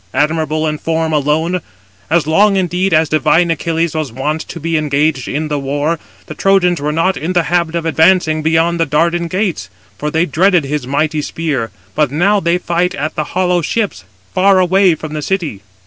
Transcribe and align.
admirable 0.15 0.65
in 0.65 0.79
form 0.79 1.13
[alone]. 1.13 1.61
As 2.09 2.25
long, 2.25 2.55
indeed, 2.55 2.91
as 2.91 3.07
divine 3.07 3.51
Achilles 3.51 3.93
was 3.93 4.11
wont 4.11 4.41
to 4.47 4.59
be 4.59 4.75
engaged 4.75 5.27
in 5.27 5.47
the 5.47 5.59
war, 5.59 5.99
the 6.25 6.33
Trojans 6.33 6.81
were 6.81 6.91
not 6.91 7.15
in 7.17 7.33
the 7.33 7.43
habit 7.43 7.75
of 7.75 7.85
advancing 7.85 8.41
beyond 8.41 8.79
the 8.79 8.87
Dardan 8.87 9.27
gates; 9.27 9.69
for 9.99 10.09
they 10.09 10.25
dreaded 10.25 10.63
his 10.65 10.87
mighty 10.87 11.21
spear; 11.21 11.69
but 11.93 12.09
now 12.09 12.39
they 12.39 12.57
fight 12.57 12.95
at 12.95 13.13
the 13.13 13.23
hollow 13.37 13.61
ships, 13.61 14.03
far 14.33 14.57
away 14.57 14.95
from 14.95 15.13
the 15.13 15.21
city." 15.21 15.61